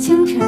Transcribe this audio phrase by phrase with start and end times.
[0.00, 0.38] 清晨，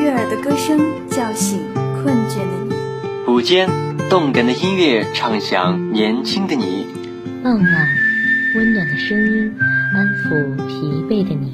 [0.00, 3.68] 悦耳的歌声叫醒困倦的你；午间，
[4.08, 6.86] 动感的音乐唱响年轻的你；
[7.44, 7.88] 傍晚，
[8.56, 9.54] 温暖的声音
[9.92, 11.52] 安抚疲惫的你。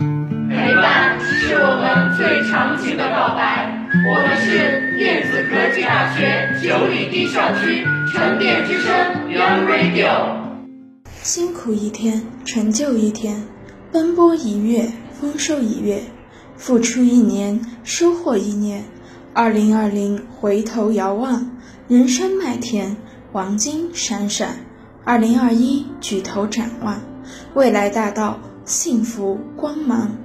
[0.48, 3.74] 陪伴是我们最长情的告白。
[4.08, 8.94] 我们是电子科技大学九里堤校区沉淀之声
[9.28, 10.36] Young Radio。
[11.22, 13.34] 辛苦一天，成就一天；
[13.90, 14.88] 奔波一月，
[15.20, 15.98] 丰收一月；
[16.56, 18.84] 付出一年，收获一年。
[19.32, 21.50] 二零二零，回头遥望，
[21.88, 22.96] 人生麦田，
[23.32, 24.60] 黄金闪闪。
[25.04, 27.00] 二零二一，举头展望，
[27.54, 30.16] 未来大道，幸福光芒。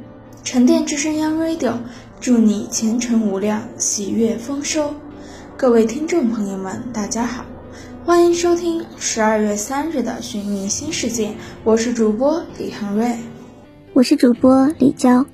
[0.44, 1.74] 沉淀之声 Young Radio，
[2.20, 4.94] 祝你前程无量，喜悦丰收。
[5.58, 7.46] 各位听众朋友们，大家好，
[8.06, 11.28] 欢迎收听十二月三日的《寻觅新世界》，
[11.64, 13.18] 我是主播李恒瑞，
[13.94, 15.26] 我是主播李娇。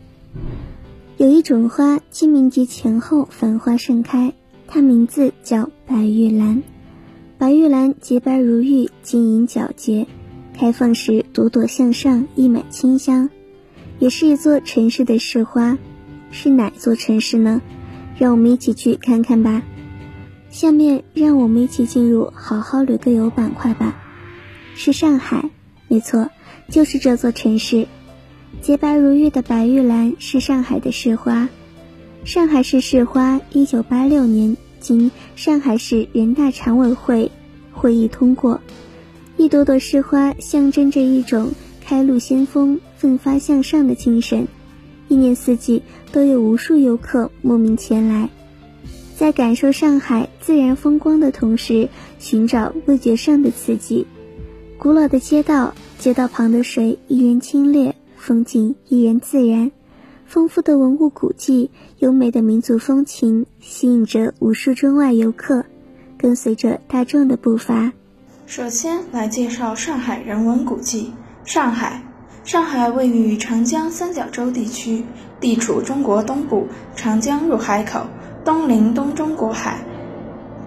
[1.18, 4.36] 有一种花，清明节前后繁花盛开，
[4.68, 6.62] 它名字叫白玉兰。
[7.40, 10.06] 白玉兰洁白如玉，晶莹皎洁，
[10.54, 13.32] 开放时朵朵向上，溢满清香。
[13.98, 15.80] 也是一座城市的市花，
[16.30, 17.64] 是哪座城市呢？
[18.20, 19.64] 让我们一起去看看吧。
[20.52, 24.00] 下面让我们一起进入好好旅个游板块吧。
[24.76, 25.50] 是上海，
[25.88, 26.30] 没错，
[26.70, 27.88] 就是这座城市。
[28.62, 31.50] 洁白如玉的白玉兰是上海的市花。
[32.23, 37.31] 上海市市花，一九八六年经上海市人大常委会
[37.72, 38.59] 会议通过。
[39.38, 41.52] 一朵朵市花象征着一种
[41.84, 42.80] 开路先锋。
[42.98, 44.48] 奋发向上的精神，
[45.08, 48.28] 一年四季都有无数游客慕名前来，
[49.16, 54.08] 在感受上海自然风光的同时，寻找味觉上的刺激。
[54.80, 59.72] 古老的街道，街道旁的水依然清冽，风景依然自然，
[60.26, 65.64] 丰富的文物古迹，优美的民族风情，吸引着无数中外游客，
[66.18, 67.94] 跟随着大众的步伐。
[68.46, 71.14] 首先来介绍上海人文古迹，
[71.46, 72.03] 上海。
[72.44, 75.03] 上海位于长江三角洲地区，
[75.41, 76.66] 地处中国东部，
[76.96, 78.08] 长江入海口，
[78.46, 79.86] 东临东中国海，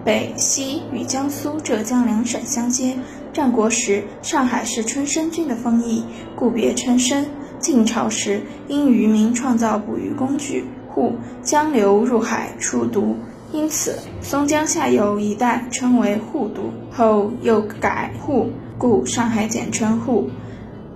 [0.05, 2.99] 北西与江苏、浙江两省相接。
[3.33, 6.03] 战国时，上海是春申君的封邑，
[6.35, 7.25] 故别称申。
[7.61, 11.13] 晋朝时，因渔民创造捕鱼工具沪，
[11.43, 13.15] 江流入海出都，
[13.53, 16.63] 因此松江下游一带称为沪都。
[16.91, 20.29] 后又改沪，故上海简称沪。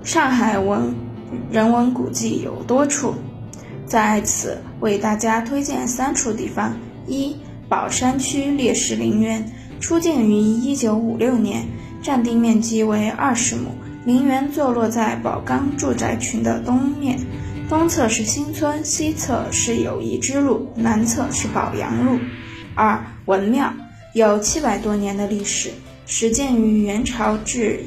[0.04, 0.94] 上海文
[1.52, 3.14] 人文古迹有多处，
[3.86, 6.74] 在此为大家推荐三处地方：
[7.08, 7.36] 一、
[7.70, 9.50] 宝山区烈士陵园，
[9.80, 11.64] 初建于一九五六年，
[12.02, 13.70] 占地面积为二十亩。
[14.06, 17.18] 陵园坐落在宝钢住宅群的东面，
[17.68, 22.20] 东侧是新村，西侧是友谊之路，南侧是宝阳路。
[22.76, 23.74] 二、文庙
[24.14, 25.72] 有七百多年的历史，
[26.06, 27.84] 始建于元朝至。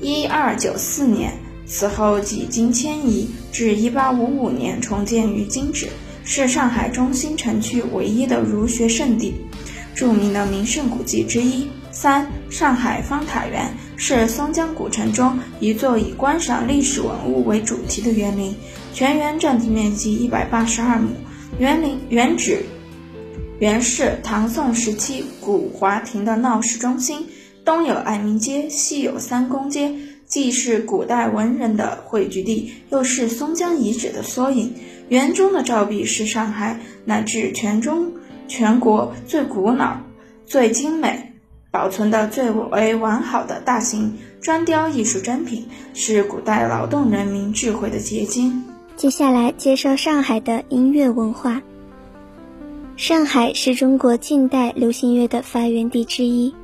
[0.00, 1.32] 一二九四年，
[1.66, 5.88] 此后几经迁移，至一八五五年重建于今址，
[6.22, 9.34] 是上海中心城区唯一的儒学圣地，
[9.92, 11.66] 著名的名胜古迹之一。
[12.06, 18.54] 三、上海方塔园是松江古城中一座以观赏历史文物为主题的园林，
[18.94, 21.08] 全园占地面积一百八十二亩，
[21.58, 22.62] 园林原址
[23.58, 27.26] 原是唐宋时期古华亭的闹市中心。
[27.64, 29.92] 东有爱民街，西有三公街，
[30.26, 34.72] 既是古代文人的汇聚地，又是松江遗址的缩影。
[35.08, 38.12] 园中的照壁是上海乃至全中
[38.46, 39.96] 全国最古老、
[40.46, 41.32] 最精美、
[41.76, 48.64] 保存的最为完好的大型砖雕艺术珍品，是古代劳动人民智慧的结晶。
[48.96, 51.60] 接下来介绍上海的音乐文化。
[52.96, 56.54] 上海是中国近代流行乐的发源地之一。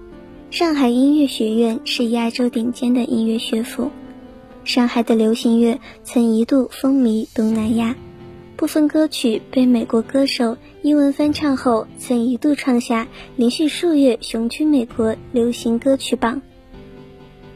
[0.50, 3.90] 上海音乐学院是亚洲顶尖的音乐学府。
[4.64, 7.94] 上海的流行乐曾一度风靡东南亚，
[8.62, 16.40] 部分歌曲被美国歌手英文翻唱后，曾一度创下连续数月雄居美国流行歌曲榜。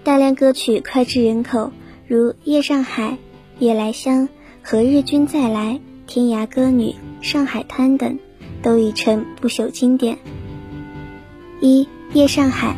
[0.02, 1.70] 大量歌曲脍炙人口，
[2.08, 3.10] 如《夜上海》
[3.60, 4.22] 《夜来香》
[4.64, 5.74] 《何日君再来》
[6.08, 6.86] 《天涯歌女》
[7.20, 8.18] 《上海滩》等，
[8.60, 10.18] 都已成不朽经典。
[11.60, 12.76] 一《夜上海》。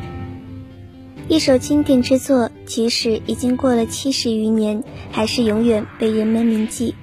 [1.34, 6.94] 一首经典之作，即使已经过了七十余年，还是永远被人们铭记，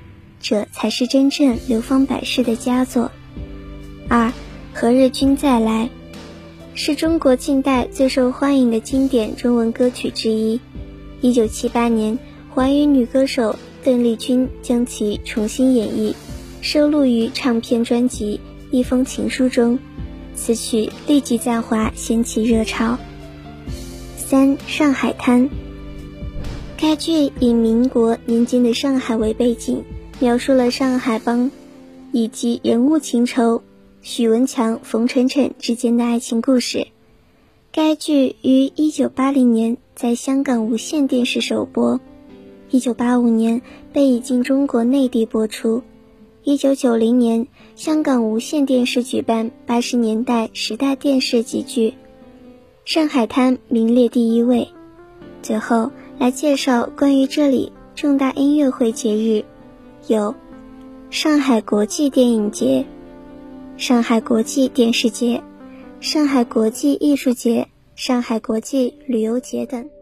[0.47, 3.12] 这才是真正流芳百世的佳作。
[4.07, 4.31] 二，
[4.75, 5.89] 何日君再来，
[6.75, 10.59] 是中国近代最受欢迎的经典中文歌曲之一。
[11.19, 12.19] 一九七八年，
[12.51, 16.13] 华语女歌手邓丽君将其重新演绎，
[16.62, 18.39] 收录于唱片专辑
[18.75, 19.80] 《一封情书》中。
[20.36, 23.00] 此曲立即在华掀起热潮。
[24.15, 25.50] 三《上海滩》
[26.77, 29.83] 该剧以民国年间的上海为背景，
[30.20, 31.52] 描述了上海帮
[32.12, 33.62] 以及人物情仇、
[34.02, 36.88] 许文强、冯程程之间的爱情故事。
[37.72, 42.00] 该剧于1980年在香港无线电视首播
[42.72, 45.84] ，1985年被引进中国内地播出。
[46.46, 51.90] 1990年，香港无线电视举办八十年代十大电视集剧，
[52.86, 54.70] 《上海滩》名列第一位。
[55.42, 59.44] 最后来介绍关于这里重大音乐会节日，
[60.07, 60.34] 有
[61.10, 62.86] 上海国际电影节、
[63.75, 65.42] 上海国际电视节、
[66.00, 69.94] 上海国际艺术节、上海国际旅游节等。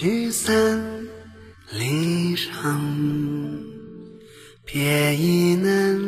[0.00, 1.08] 聚散
[1.72, 2.80] 离场，
[4.64, 6.00] 别亦难，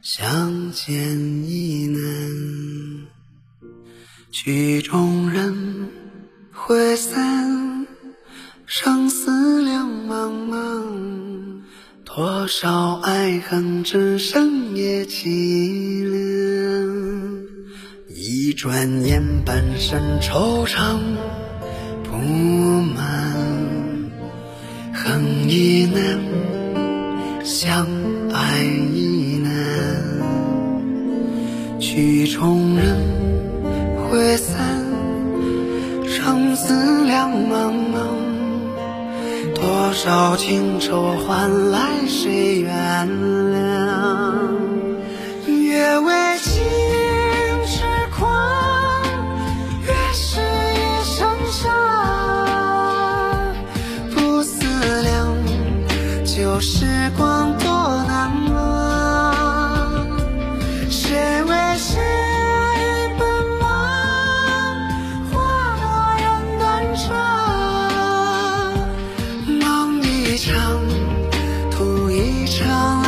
[0.00, 2.00] 相见亦难。
[4.30, 5.90] 曲终人
[6.50, 7.86] 会散，
[8.64, 11.60] 生死两茫茫。
[12.06, 17.46] 多少爱恨只剩夜凄凉。
[18.08, 20.98] 一转眼，半生惆怅
[22.02, 22.16] 不
[25.48, 26.20] 亦难，
[27.42, 27.86] 相
[28.34, 28.62] 爱
[28.92, 29.50] 亦难。
[31.80, 32.98] 曲终人
[33.96, 34.84] 会散，
[36.06, 37.96] 生死两茫茫。
[39.54, 44.37] 多少情愁换来谁原谅？
[72.18, 73.07] 一场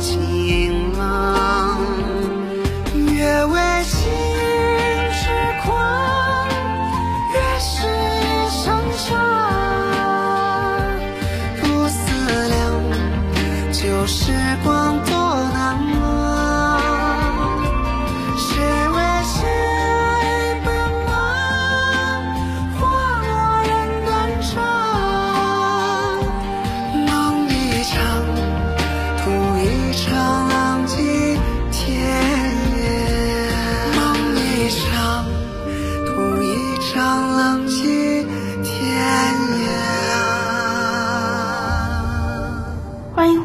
[0.00, 1.39] 情郎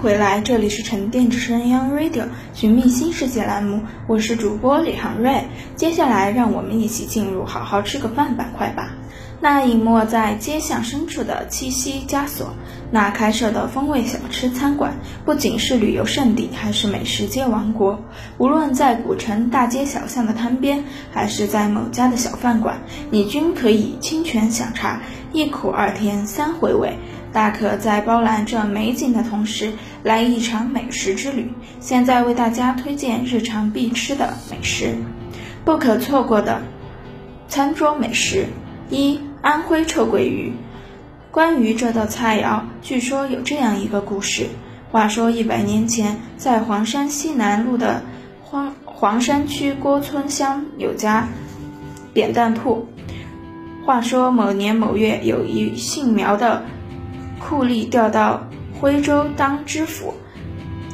[0.06, 5.46] 回来，这里是沉淀之声 Young Radio 寻觅新世界栏目，我是主播李航瑞。
[5.76, 8.92] 接下来，让我们一起进入好好吃个饭板块吧。
[9.42, 12.54] 那隐没在街巷深处的七夕枷锁，
[12.92, 14.94] 那开设的风味小吃餐馆，
[15.26, 18.00] 不仅是旅游胜地，还是美食街王国。
[18.38, 25.02] 无论在古城大街小巷的摊边，还是在某家的小饭馆，你均可以清泉享茶，
[25.34, 26.96] 一苦二甜三回味。
[27.36, 29.74] 大可在包揽这美景的同时，
[30.04, 31.51] 来一场美食之旅。
[31.82, 34.96] 现在为大家推荐日常必吃的美食，
[35.65, 36.62] 不可错过的
[37.50, 38.46] 餐桌美食：
[38.89, 40.54] 一、安徽臭鳜鱼。
[41.30, 44.48] 关于这道菜肴，据说有这样一个故事：
[44.89, 48.01] 话说一百年前，在黄山西南路的
[48.46, 51.27] 黄黄山区郭村乡有家
[52.13, 52.88] 扁担铺。
[53.86, 56.63] 话说某年某月，有一姓苗的
[57.48, 60.14] 酷吏调到徽州当知府。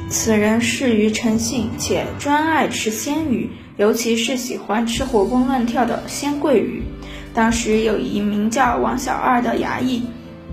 [0.10, 6.84] 此人嗜于诚信，且专爱吃鲜鱼，尤其是喜欢吃活蹦乱跳的鲜桂鱼。
[7.34, 10.04] 当时有一名叫王小二的衙役。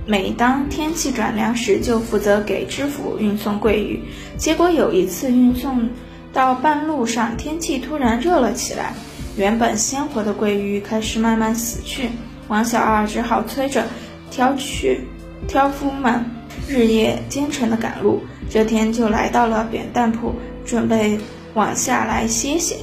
[0.07, 4.01] 每当天气转凉时，就负责给知府运送桂鱼。
[4.37, 5.91] 结果有一次运送
[6.33, 8.95] 到半路上，天气突然热了起来，
[9.37, 12.09] 原本鲜活的桂鱼开始慢慢死去。
[12.47, 13.85] 王小二只好催着
[14.31, 15.08] 挑去
[15.47, 16.25] 挑夫们
[16.67, 18.23] 日夜兼程的赶路。
[18.51, 21.19] 这天就来到了扁担铺，准备
[21.55, 22.77] 往下来歇歇。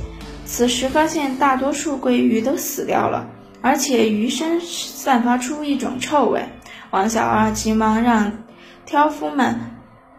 [0.45, 3.27] 此时发现大多数桂鱼都死掉了，
[3.61, 6.45] 而且鱼身散发出一种臭味。
[6.91, 8.43] 王小二急忙让
[8.85, 9.59] 挑夫们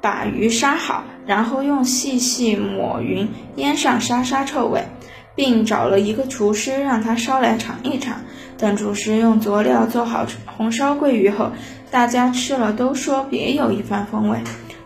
[0.00, 4.88] 把鱼杀好，然后用细细抹匀，腌上杀杀臭味，
[5.36, 8.22] 并找了一个厨师让他烧来尝一尝。
[8.58, 11.52] 等厨师用佐料做好红烧桂鱼后，
[11.90, 14.38] 大家吃了都说别有一番风味。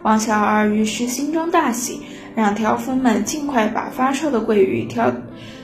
[0.02, 2.00] 王小二于是心中大喜，
[2.35, 5.12] 让挑夫们尽快把发臭的桂鱼挑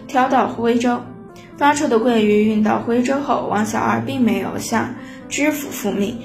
[0.07, 1.01] 挑到徽州。
[1.57, 4.95] 发臭的桂鱼运到徽州后，王小二并没有向
[5.29, 6.19] 知府复命，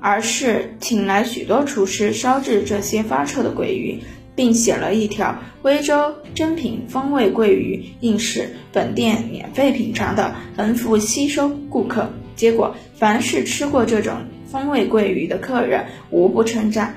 [0.00, 4.02] 而是请来许多厨师烧制这些发臭的桂鱼，
[4.34, 12.10] 并写了一条徽州珍品风味桂鱼，应是本店免费品尝的，恒福吸收顾客。
[12.34, 14.16] 结果，凡是吃过这种
[14.54, 16.94] 风味桂鱼的客人，无不称赞。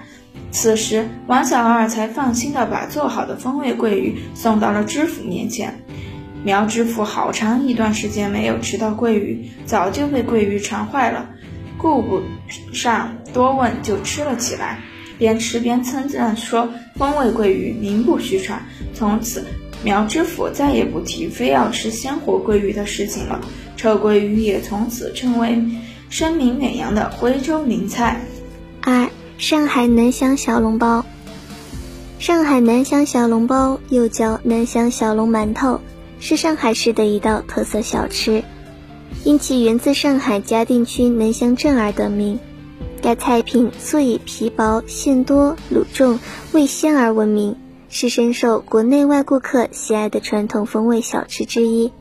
[0.52, 5.74] 此时，王小二才放心的把做好的风味桂鱼送到了知府面前。
[6.44, 11.28] 苗知府好长一段时间没有吃到桂鱼，早就被桂鱼馋坏了，
[11.80, 12.22] 顾不
[12.72, 14.78] 上多问，就吃了起来。
[15.18, 18.62] 边吃边称赞说：“风味桂鱼名不虚传。”
[18.94, 19.44] 从此，
[19.84, 23.42] 苗知府再也不提非要吃鲜活桂鱼的事情了。
[23.76, 25.60] 臭桂鱼也从此成为
[26.10, 28.22] 声名远扬的徽州名菜。
[28.82, 31.06] 二、上海南翔小笼包。
[32.20, 35.82] 上海南翔小笼包又叫南翔小笼馒头。
[36.20, 38.44] 是上海市的一道特色小吃，
[39.24, 42.40] 因其源自上海嘉定区南翔镇而得名。
[43.04, 46.20] 该菜品素以皮薄馅多、卤重、
[46.54, 47.56] 味鲜而闻名，
[47.90, 51.92] 是深受国内外顾客喜爱的传统风味小吃之一。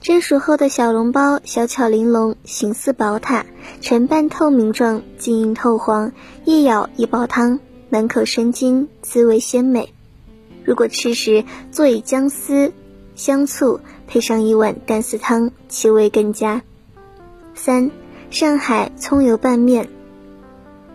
[0.00, 3.44] 蒸熟后的小笼包小巧玲珑，形似宝塔，
[3.82, 6.12] 呈半透明状，晶莹透黄，
[6.46, 9.92] 一咬一煲汤，满口生津，滋味鲜美。
[10.64, 12.72] 如果吃时做以姜丝。
[13.16, 16.62] 香醋配上一碗蛋丝汤，气味更佳。
[17.54, 17.90] 三、
[18.30, 19.90] 上海葱油拌面。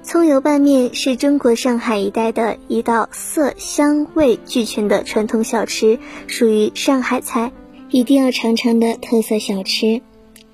[0.02, 7.52] 葱油拌面是中国上海一带的一道色香味俱全的传统小吃，属于上海菜，
[7.96, 10.02] 一定要尝尝的特色小吃。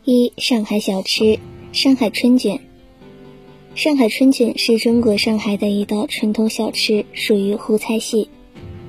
[0.05, 1.39] 一、上海小吃，
[1.71, 2.59] 上海春卷。
[3.73, 8.29] 上海春卷是中国上海的一道传统小吃，属于沪菜系。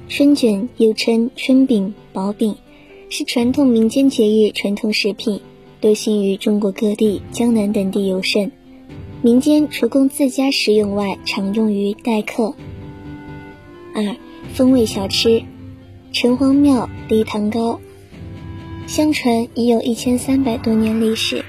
[0.06, 2.54] 春卷又称春饼、薄饼。
[3.08, 5.40] 是传统民间节日传统食品，
[5.80, 8.52] 流行于中国各地、江南等地尤甚。
[9.22, 12.54] 民间除供自家食用外，常用于待客。
[13.94, 14.14] 二、
[14.52, 15.42] 风味小吃，
[16.12, 17.80] 城隍庙梨糖糕。
[18.92, 21.42] 相传已有一千三百多年历史。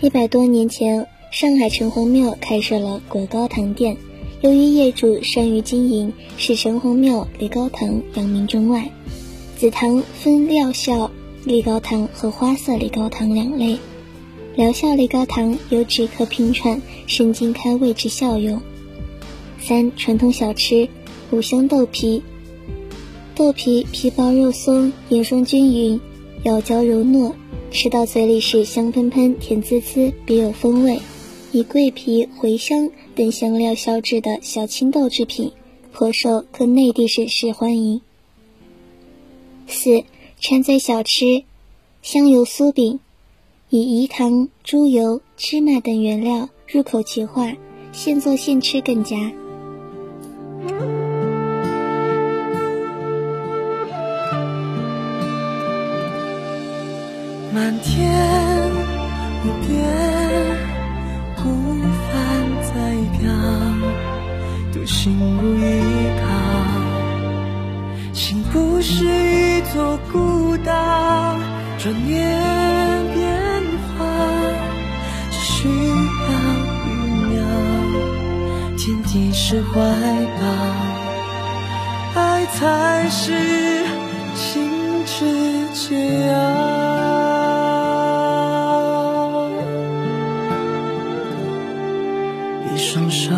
[0.00, 3.96] 一百多年前，上海城隍庙开设了果糕糖店，
[4.42, 8.88] 由于业主善于经营，使城隍庙梨膏糖扬名中外。
[9.58, 11.10] 紫糖分料效
[11.42, 13.76] 栗膏糖和花色栗膏糖两类，
[14.54, 18.60] 疗效栗膏糖有止咳平喘、生津开胃之效用。
[19.58, 20.88] 三、传统小吃
[21.32, 22.22] 五香豆皮。
[23.34, 26.00] 豆皮皮薄肉松，颜霜均匀，
[26.44, 27.32] 咬嚼柔糯，
[27.70, 31.00] 吃到嘴里是香喷喷、甜滋滋，别有风味。
[31.52, 35.50] 以桂皮、茴香等香料烧制的小青豆制品，
[35.90, 38.02] 颇受各内地省市欢迎。
[39.66, 40.04] 四
[40.38, 41.44] 馋嘴小吃，
[42.02, 43.00] 香油酥饼，
[43.70, 47.56] 以饴糖、猪油、芝麻等原料，入口即化，
[47.90, 49.32] 现做现吃更佳。
[57.54, 58.10] 漫天
[59.44, 59.70] 无边，
[61.36, 61.42] 孤
[62.10, 62.12] 帆
[62.64, 62.72] 在
[63.16, 63.22] 飘，
[64.72, 64.98] 独行
[65.40, 65.62] 如一
[66.20, 66.22] 港，
[68.12, 69.04] 心不是。
[69.54, 71.38] 一座孤岛，
[71.78, 72.18] 转念
[73.14, 73.22] 变
[73.96, 74.04] 化，
[75.30, 75.74] 只需要
[76.84, 76.88] 一
[77.30, 77.32] 秒。
[78.76, 79.72] 天地是怀
[82.14, 83.86] 抱，爱才是
[84.34, 84.70] 心
[85.06, 87.03] 之解药。
[93.14, 93.30] 手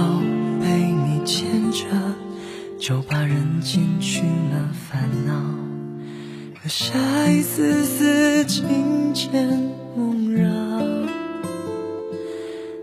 [0.58, 1.84] 被你牵着，
[2.78, 5.34] 就把人间去了烦恼，
[6.62, 6.98] 留下
[7.30, 9.46] 一丝丝情牵
[9.94, 10.48] 梦绕，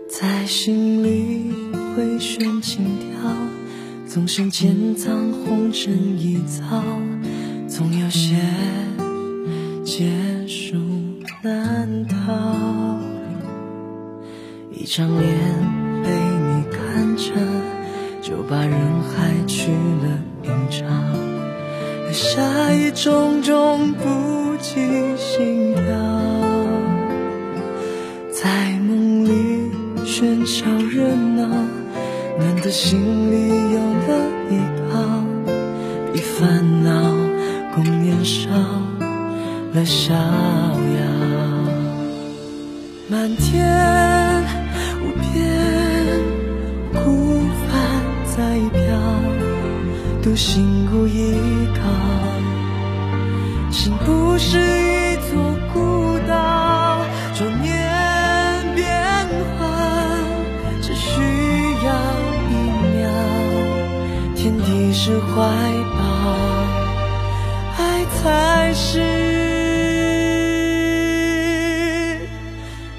[0.08, 1.52] 在心里
[1.96, 3.28] 回旋轻跳，
[4.06, 6.62] 纵身潜藏红尘一遭，
[7.66, 8.08] 总有
[33.14, 33.34] 心里
[33.72, 34.08] 有了
[34.50, 34.52] 依
[34.90, 34.98] 靠，
[36.12, 36.90] 比烦恼
[37.72, 38.50] 共年少
[39.72, 40.18] 了逍遥，
[43.08, 44.42] 满天
[45.00, 45.32] 无边
[46.92, 47.70] 孤帆。
[48.36, 48.82] 在飘，
[50.20, 51.36] 独行无依
[51.72, 51.82] 靠。
[53.70, 54.58] 心不是
[65.34, 65.98] 怀抱
[67.76, 69.02] 爱才是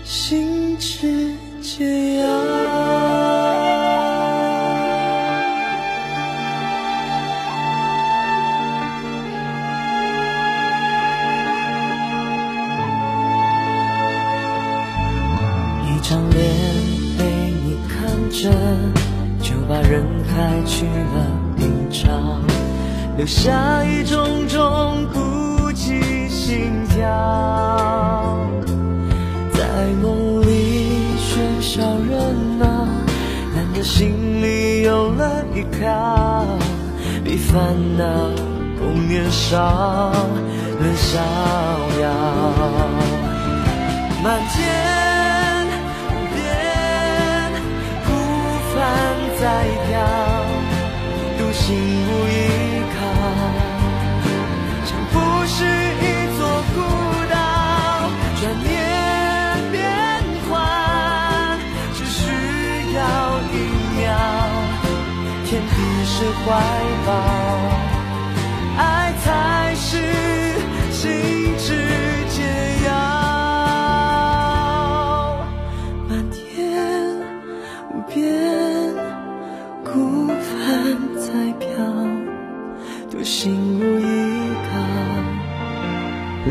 [0.04, 2.26] 心之解药。
[15.88, 16.44] 一张脸
[17.18, 17.24] 被
[17.64, 18.52] 你看着
[19.46, 22.42] 就把人海去了一场
[23.16, 27.06] 留下一种种孤寂心跳，
[29.54, 29.64] 在
[30.02, 32.18] 梦里喧嚣热
[32.58, 32.66] 闹，
[33.54, 36.44] 难得心里有了依靠，
[37.24, 37.56] 比烦
[38.00, 38.04] 恼
[38.80, 40.12] 更年少
[40.80, 41.20] 更逍
[42.02, 42.10] 遥。
[44.24, 44.95] 满天
[49.40, 49.94] 在飘，
[51.38, 52.34] 独行无依。
[55.48, 55.68] 是一
[56.38, 56.42] 座
[56.74, 56.78] 孤
[57.32, 57.36] 岛，
[58.42, 58.68] 转念
[59.72, 59.78] 变
[60.50, 60.52] 幻，
[61.94, 62.20] 只需
[62.94, 63.00] 要
[63.54, 63.56] 一
[63.96, 64.04] 秒。
[65.46, 66.46] 天地是怀
[67.06, 67.08] 抱，
[68.78, 68.84] 爱
[69.24, 69.28] 才
[69.76, 69.92] 是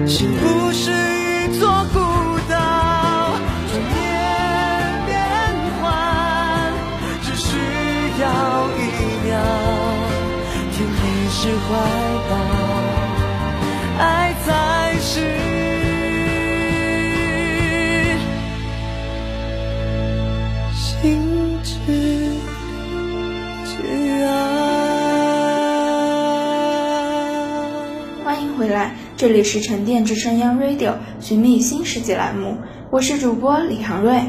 [0.06, 0.53] 幸福
[28.56, 28.94] 回来。
[29.16, 32.56] 这里是沉淀之声 Young Radio 寻觅新世界栏目，
[32.90, 34.22] 我是主播李航瑞。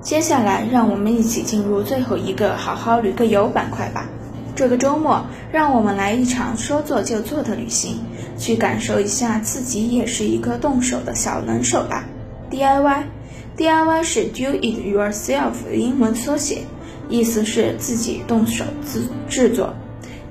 [0.00, 4.08] 接下来，让我们一起进入最后一个好好旅个游板块吧。
[4.54, 7.98] 这个周末，让我们来一场说做就做的旅行，
[8.38, 12.04] 去感受一下自己也是一个动手的小能手吧。
[12.50, 16.62] DIY，DIY 是 Do It Yourself 的英文缩写，
[17.08, 19.74] 意思是自己动手自制作。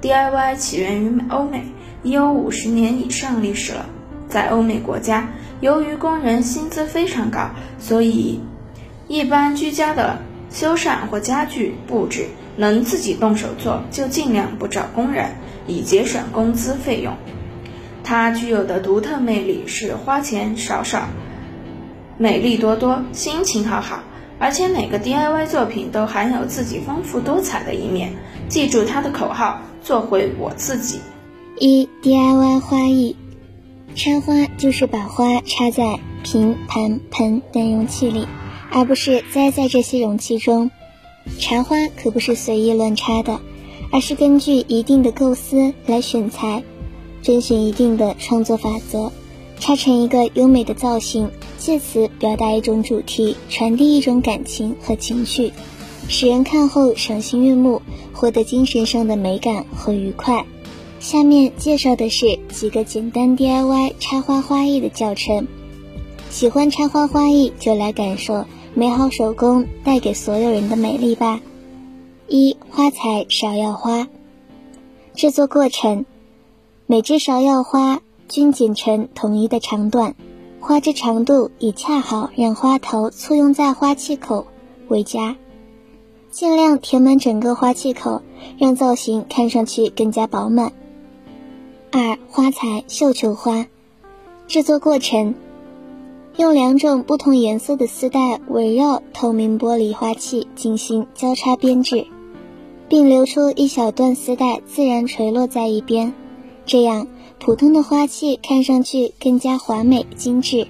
[0.01, 1.65] DIY 起源于欧美。
[2.03, 3.87] 已有五十年以上历史了。
[4.29, 5.29] 在欧美国家，
[5.61, 8.39] 由于工人薪资非常高，所以
[9.07, 15.31] 一般居家的修缮或家具布置能自己动手做，就尽量不找工人，
[15.67, 17.13] 以节省工资费用。
[18.03, 21.07] 它具有的独特魅力是花钱少少，
[22.17, 24.03] 美丽多多，心情好好，
[24.39, 28.11] 而且每个 DIY 作品都含有自己丰富多彩的一面。
[28.49, 30.99] 记住它的口号：做回我自己。
[31.59, 33.15] 一 DIY 花艺，
[33.93, 38.27] 插花就是把花插在瓶、盘、盆等容器里，
[38.71, 40.71] 而不是栽在这些容器中。
[41.37, 43.39] 插花可不是随意乱插的，
[43.91, 46.63] 而是根据一定的构思来选材，
[47.21, 49.11] 遵循一定的创作法则，
[49.59, 55.53] 插成一个优美的造型，借此表达一种主题，传递一种感情和情绪。
[56.09, 57.79] 使人看后赏心悦目，
[58.11, 60.43] 获得精神上的美感和愉快。
[61.03, 65.45] 下面介绍的是几个简单 DIY 插花花艺的教程。
[66.29, 71.41] 喜欢插花花艺，就来感受美好手工带给所有人的美丽吧。
[72.29, 74.07] 一、花材芍药花。
[75.13, 76.05] 制作过程：
[76.87, 80.15] 每只芍药花均剪成统一的长短，
[80.61, 84.47] 花枝长度以恰好让花头簇拥在花器口
[84.87, 85.35] 为佳。
[86.31, 88.21] 尽量填满整个花器口，
[88.57, 90.71] 让造型看上去更加饱满。
[91.95, 93.67] 二、花材绣球花。
[94.47, 95.35] 制作过程：
[96.37, 102.07] 用两种不同颜色的丝带围绕透明玻璃花器进行交叉编制，
[102.89, 106.15] 并留出一小段丝带自然垂落在一边，
[106.65, 107.07] 这样
[107.39, 110.67] 普通的花器看上去更加华美精致。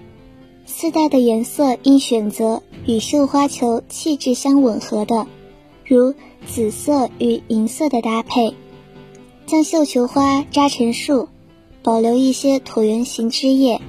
[0.65, 5.25] 丝带的颜色应选择与绣花球气质相吻合的。
[5.85, 6.13] 如
[6.45, 8.53] 紫色与银色的搭配，
[9.45, 11.27] 将绣球花扎成束，
[11.83, 13.81] 保留一些椭圆形枝叶，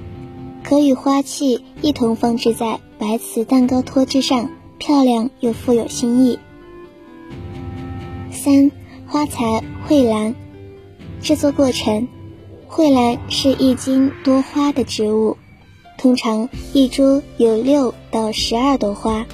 [0.63, 6.39] 可与花器一同放置在白瓷蛋糕托之上，漂亮又富有新意。
[8.31, 8.71] 三、
[9.07, 10.35] 花材蕙兰。
[11.21, 12.07] 制作过程：
[12.67, 15.37] 蕙兰是一茎多花的植物，
[15.97, 19.25] 通常一株有六到十二朵花，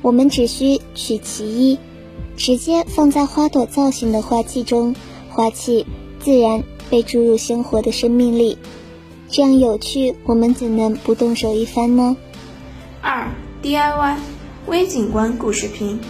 [0.00, 1.78] 我们只需取其一。
[2.38, 4.94] 直接放在花朵造型的花器中，
[5.36, 5.84] 花器
[6.18, 8.56] 自然被注入鲜活的生命力，
[9.28, 12.16] 这样有趣，我们怎能不动手一番呢？
[13.02, 13.30] 二
[13.62, 14.16] DIY
[14.66, 16.00] 微景观故事瓶，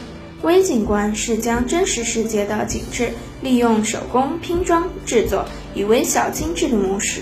[0.42, 3.10] 微景观是将真实世界的景致
[3.42, 7.20] 利用手工拼装制作，以微小精致的模式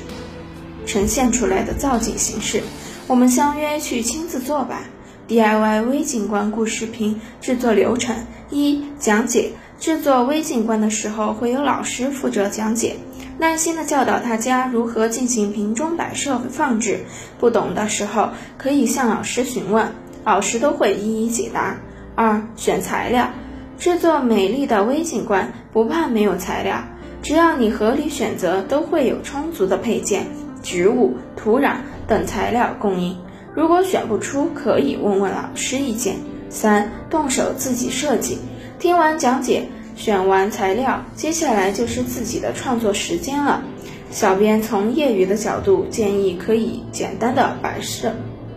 [0.84, 2.62] 呈现出来的造景形式。
[3.06, 4.82] 我们相约去亲自做吧。
[5.26, 8.14] DIY 微景观故事瓶制作流程：
[8.50, 9.52] 一、讲解。
[9.84, 12.96] 制作微景观的时候，会有老师负责讲解，
[13.36, 17.00] 耐心的教导大家如何进行瓶中摆设放置。
[17.38, 19.92] 不懂的时候，可以向老师询问，
[20.24, 21.76] 老师都会一一解答。
[22.14, 23.28] 二、选材料。
[23.76, 26.82] 制作美丽的微景观，不怕没有材料，
[27.20, 30.24] 只要你合理选择，都会有充足的配件、
[30.62, 31.74] 植物、土壤
[32.08, 33.18] 等材料供应。
[33.54, 36.16] 如果选不出，可以问问老师意见。
[36.48, 38.38] 三，动手自己设计。
[38.78, 43.62] 听完讲解，选完材料，接下来就是自己的创作时间了。
[44.10, 48.14] 小编从业余的角度建议，可以简单的摆设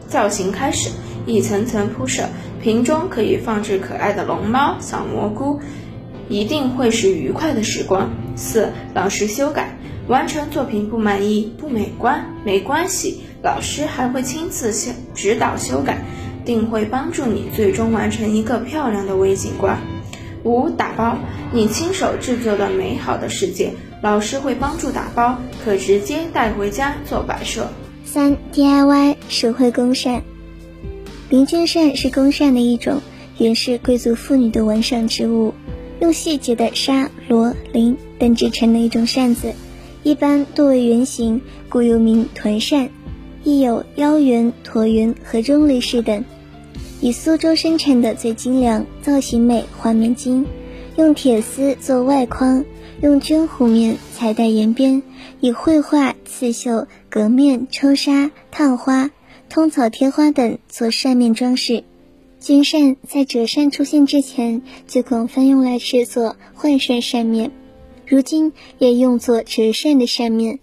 [0.08, 0.90] 造型开始，
[1.26, 2.30] 一层层铺设，
[2.62, 5.60] 瓶中可以放置可爱的龙猫、小蘑菇，
[6.28, 8.10] 一定会是愉快的时光。
[8.36, 9.78] 四，老师修改，
[10.08, 13.24] 完成作品不满意、不美观，没关系。
[13.42, 16.04] 老师还会亲自修指导修改，
[16.44, 19.80] 定会帮助你最终完成一个漂亮的微景观。
[20.48, 21.18] 五打包，
[21.52, 27.68] 你亲手制作的美好的世界，老师会帮助打包，可直接带回家做摆设。
[28.06, 30.24] 三 DIY 手绘公扇，
[31.30, 33.02] 林君扇是公扇的一种，
[33.38, 35.54] 原是贵族妇女的纹赏之物，
[36.00, 39.54] 用细节的纱、罗、绫等制成的一种扇子，
[40.04, 42.90] 一般多为圆形，故又名团扇。
[43.44, 46.26] 亦有腰圆、椭圆和钟离式等，
[47.00, 50.46] 以苏州生产的最精良，造型美，画面精。
[50.96, 52.66] 用铁丝做外框，
[53.02, 55.04] 用绢弧面彩带沿边，
[55.40, 59.12] 以绘画、刺绣、革面、抽纱、烫花、
[59.48, 61.84] 通草贴花等做扇面装饰。
[62.40, 67.52] 君扇在折扇出现之前，就广泛用来制作换扇扇面，
[68.08, 70.58] 如今也用作折扇的扇面。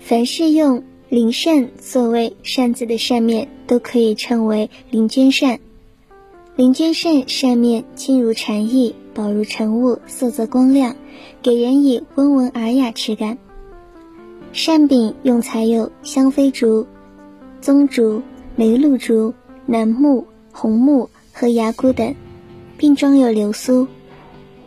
[0.00, 0.82] 凡是用。
[1.10, 5.58] 林扇作为扇子的扇面，都可以称为林娟扇。
[6.54, 10.94] 林娟扇扇面轻如蝉翼，薄如晨雾，色泽光亮，
[11.42, 13.38] 给人以温文尔雅之感。
[14.52, 16.86] 扇柄用材有香妃竹、
[17.60, 18.22] 棕竹、
[18.54, 19.34] 梅露竹、
[19.66, 22.14] 楠木、红木和牙菇等，
[22.78, 23.88] 并装有流苏。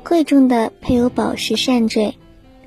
[0.04, 2.16] 贵重的配有宝石扇坠，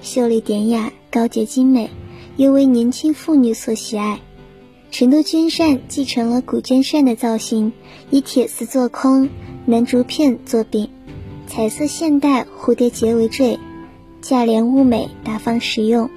[0.00, 1.90] 秀丽典雅，高洁精美。
[2.36, 4.20] 尤为年轻妇女所喜爱。
[4.90, 7.72] 成都绢扇继承了古绢扇的造型，
[8.10, 9.28] 以铁丝做空，
[9.64, 10.90] 楠竹片做柄，
[11.46, 13.58] 彩色线带、蝴蝶结为坠，
[14.20, 16.08] 价廉物美，大方实用。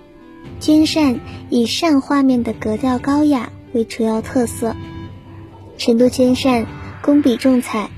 [0.61, 4.75] 绢扇以扇画面的格调高雅为主要特色。
[5.77, 6.67] 成都绢扇
[7.01, 7.89] 工笔重彩，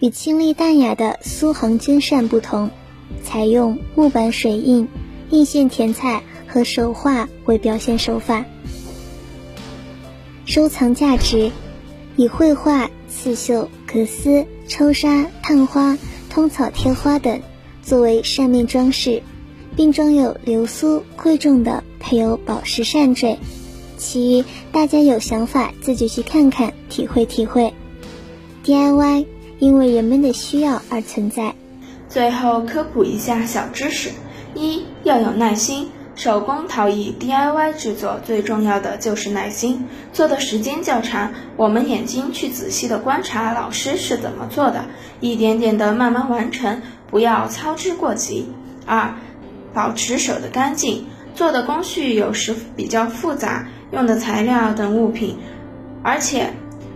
[0.00, 2.70] 与清丽淡雅的苏杭绢扇不同，
[3.22, 4.88] 采用木板水印、
[5.30, 6.22] 印线填彩。
[6.48, 8.44] 和手画为表现手法，
[10.46, 11.52] 收藏价值
[12.16, 15.96] 以绘画、刺绣、革丝、抽纱、烫花、
[16.30, 17.40] 通草贴花等，
[17.82, 19.22] 作为扇面装饰，
[19.76, 23.38] 并装有流苏，贵重的配有宝石扇坠。
[23.98, 27.74] 其余大家有想法自己去看看，体会体会。
[28.64, 29.26] DIY
[29.58, 31.54] 因为人们的需要而存在。
[32.08, 34.10] 最后科普一下小知识：
[34.54, 35.88] 一要有耐心。
[36.18, 44.86] 手工陶艺 DIY 制作最重要的就是耐心，做的时间较长，我们眼睛去仔细的观察老师是怎么做的，
[45.20, 48.52] 一点点的慢慢完成，不要操之过急。
[48.84, 49.14] 二，
[49.72, 55.38] 保持手的干净，做的工序有时比较复杂，用的材料等物品，
[56.02, 56.52] 而且。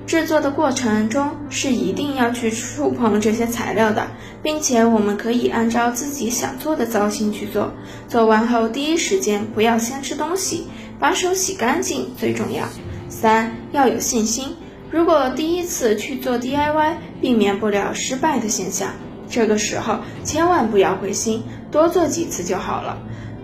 [0.07, 4.09] 制作的过程中是一定要去触碰这些材料的，
[4.43, 7.73] 并且我们可以按照自己想做的造型去做。
[8.09, 10.67] 做完后第一时间不要先吃东西，
[10.99, 12.69] 把手洗干净最重要。
[13.09, 14.57] 三要有信心，
[14.91, 18.91] 如果第一次去做 DIY，避免不了失败的现象，
[19.31, 22.99] 这个时候千万不要灰心，多做几次就好了。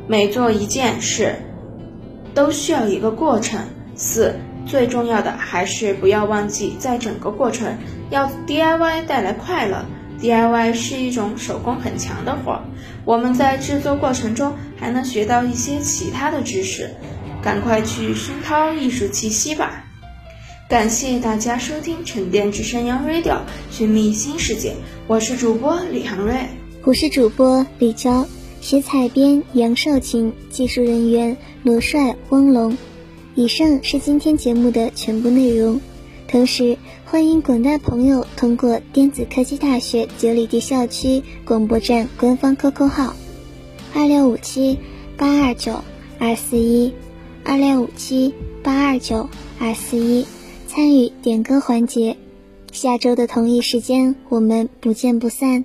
[0.06, 1.36] 每做一件事，
[2.34, 3.60] 都需要一个过程。
[3.94, 4.34] 四。
[4.68, 7.78] 最重要的还是不要忘记，在整个过程
[8.11, 9.85] 要 DIY 带来快乐。
[10.20, 12.61] DIY 是一种手工很强的活，
[13.04, 16.90] 我们在制作过程中还能学到一些其他的知识，
[17.40, 19.85] 赶快去熏陶艺术气息吧！
[20.68, 23.38] 感谢大家收听沉淀之声 Young Radio，
[23.70, 24.74] 寻觅新世界，
[25.07, 26.35] 我是主播李航瑞，
[26.83, 28.26] 我是主播李娇，
[28.61, 32.76] 写采编杨少琴，技术人员罗帅、汪龙。
[33.38, 35.81] 以上是今天节目的全部内容，
[36.27, 43.14] 同时欢迎广大朋友通过电子科技大学九里堤校区广播站官方 QQ 号
[43.94, 44.77] 二六五七
[45.16, 45.85] 八二九
[46.18, 46.92] 二四一
[47.44, 49.29] 二六五七八二九
[49.61, 50.27] 二四一
[50.66, 52.16] 参与点歌环节。
[52.72, 55.64] 下周的同一时间，我们不见不散。